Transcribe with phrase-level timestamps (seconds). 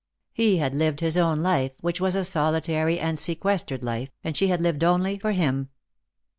[0.33, 4.47] He had lived his own life, which was a solitary and sequestered life, and she
[4.47, 5.69] had lived only for him.